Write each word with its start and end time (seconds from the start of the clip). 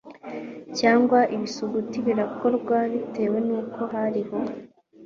cyangwa 0.79 1.19
ibisuguti 1.35 1.97
Birakorwa 2.07 2.77
bitewe 2.91 3.37
nuko 3.47 3.81
hariho 3.93 4.37